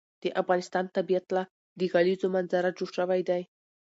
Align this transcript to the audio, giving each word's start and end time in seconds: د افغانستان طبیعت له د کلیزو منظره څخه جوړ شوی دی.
د 0.23 0.25
افغانستان 0.41 0.85
طبیعت 0.97 1.25
له 1.35 1.43
د 1.79 1.81
کلیزو 1.93 2.27
منظره 2.35 2.69
څخه 2.69 2.75
جوړ 2.77 2.89
شوی 2.97 3.21
دی. 3.29 3.41